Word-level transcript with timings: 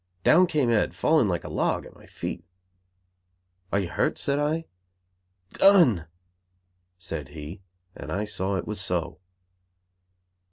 Down 0.23 0.47
came 0.47 0.71
Ed, 0.71 0.95
falling 0.95 1.27
like 1.27 1.43
a 1.43 1.47
log 1.47 1.85
at 1.85 1.93
my 1.93 2.07
feet. 2.07 2.43
"Are 3.71 3.77
you 3.79 3.87
hurt?" 3.89 4.17
said 4.17 4.39
I. 4.39 4.65
"Done!" 5.53 6.07
said 6.97 7.27
he, 7.29 7.61
and 7.95 8.11
I 8.11 8.25
saw 8.25 8.55
it 8.55 8.65
was 8.65 8.81
so. 8.81 9.19